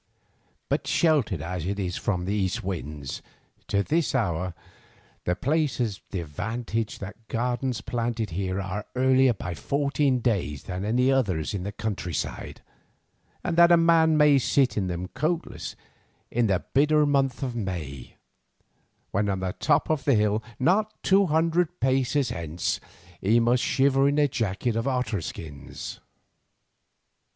[0.67, 3.21] But sheltered as it is from the east winds,
[3.67, 4.55] to this hour
[5.25, 10.83] the place has the advantage that gardens planted here are earlier by fourteen days than
[10.85, 12.61] any others in the country side,
[13.43, 15.75] and that a man may sit in them coatless
[16.31, 18.15] in the bitter month of May,
[19.11, 22.79] when on the top of the hill, not two hundred paces hence,
[23.21, 25.99] he must shiver in a jacket of otterskins.